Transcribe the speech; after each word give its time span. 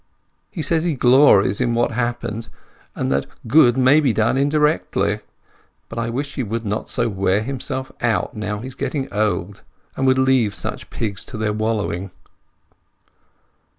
He 0.49 0.63
says 0.63 0.83
he 0.83 0.95
glories 0.95 1.61
in 1.61 1.75
what 1.75 1.91
happened, 1.91 2.47
and 2.95 3.11
that 3.11 3.27
good 3.47 3.77
may 3.77 3.99
be 3.99 4.13
done 4.13 4.35
indirectly; 4.35 5.19
but 5.89 5.99
I 5.99 6.09
wish 6.09 6.33
he 6.33 6.41
would 6.41 6.65
not 6.65 6.91
wear 6.97 7.43
himself 7.43 7.91
out 8.01 8.35
now 8.35 8.61
he 8.61 8.65
is 8.67 8.73
getting 8.73 9.13
old, 9.13 9.61
and 9.95 10.07
would 10.07 10.17
leave 10.17 10.55
such 10.55 10.89
pigs 10.89 11.23
to 11.25 11.37
their 11.37 11.53
wallowing." 11.53 12.09